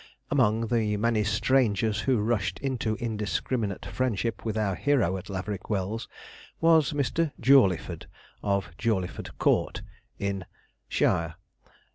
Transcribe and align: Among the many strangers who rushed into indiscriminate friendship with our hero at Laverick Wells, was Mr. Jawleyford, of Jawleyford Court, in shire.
Among 0.31 0.61
the 0.65 0.97
many 0.97 1.23
strangers 1.23 1.99
who 1.99 2.17
rushed 2.23 2.57
into 2.57 2.95
indiscriminate 2.95 3.85
friendship 3.85 4.43
with 4.43 4.57
our 4.57 4.73
hero 4.73 5.15
at 5.17 5.29
Laverick 5.29 5.69
Wells, 5.69 6.07
was 6.59 6.91
Mr. 6.93 7.31
Jawleyford, 7.39 8.07
of 8.41 8.75
Jawleyford 8.79 9.37
Court, 9.37 9.83
in 10.17 10.45
shire. 10.87 11.35